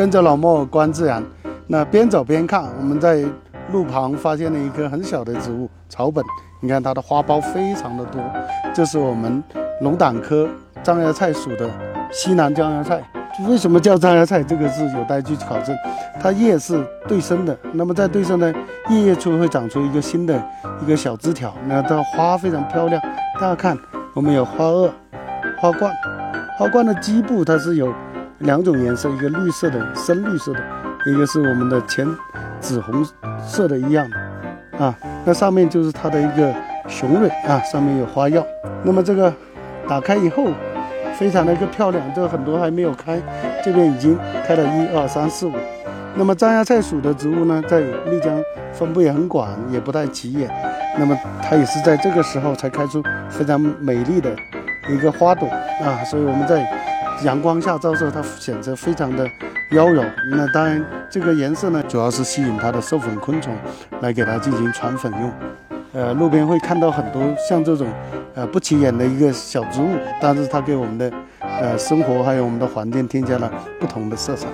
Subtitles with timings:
[0.00, 1.22] 跟着老莫观自然。
[1.66, 3.22] 那边走边看，我们在
[3.70, 6.24] 路旁发现了一棵很小的植物草本，
[6.58, 8.18] 你看它的花苞非常的多，
[8.72, 9.44] 这是我们
[9.82, 10.48] 龙胆科
[10.82, 11.68] 张芽菜属的
[12.10, 13.02] 西南张芽菜。
[13.46, 14.42] 为什么叫张芽菜？
[14.42, 15.76] 这个是有待去考证。
[16.18, 18.50] 它叶是对生的，那么在对生的
[18.88, 20.42] 叶叶处会长出一个新的
[20.82, 22.98] 一个小枝条，那它花非常漂亮。
[23.34, 23.76] 大家看，
[24.14, 24.90] 我们有花萼、
[25.60, 25.92] 花冠，
[26.56, 27.92] 花冠的基部它是有
[28.40, 30.60] 两种颜色，一个绿色的深绿色的。
[31.06, 32.06] 一个是我们的浅
[32.60, 33.02] 紫红
[33.42, 34.06] 色的一样
[34.78, 36.54] 啊，那上面就是它的一个
[36.86, 38.44] 雄蕊啊，上面有花药。
[38.82, 39.32] 那么这个
[39.88, 40.48] 打开以后，
[41.14, 43.18] 非常的一个漂亮，这个很多还没有开，
[43.64, 45.54] 这边已经开了一二三四五。
[46.14, 48.38] 那么张芽菜属的植物呢，在丽江
[48.74, 50.50] 分布也很广，也不太起眼。
[50.98, 54.30] 那么它也是在这个时候才开出非常美丽的
[54.90, 55.48] 一个花朵
[55.82, 56.62] 啊，所以我们在
[57.22, 59.26] 阳光下照射，它显得非常的。
[59.72, 63.56] 妖娆，那当然，这个颜色呢，主要是吸引它的授粉昆虫
[64.00, 65.32] 来给它进行传粉用。
[65.92, 67.86] 呃，路边会看到很多像这种，
[68.34, 74.48] 呃，不起眼的一个小植物，但是它给我们的，呃，生活还有我们的环境添加了不同的色彩。